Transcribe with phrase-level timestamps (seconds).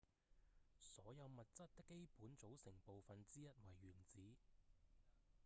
[0.81, 4.33] 所有物質的基本組成部分之一為原子